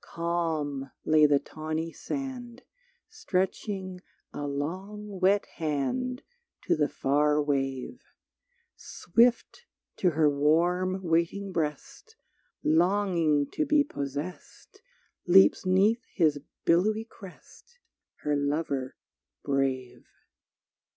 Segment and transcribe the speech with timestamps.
[0.00, 2.64] Calm lay the tawny sand
[3.08, 4.00] Stretching
[4.32, 6.24] a long wet hand
[6.62, 8.02] To the far wave.
[8.74, 9.62] Swift
[9.98, 12.16] to her warm waiting breast
[12.64, 14.82] Longing to be possessed
[15.24, 17.78] Leaps 'neath his billowy crest
[18.22, 18.96] Her Lover
[19.44, 20.08] brave.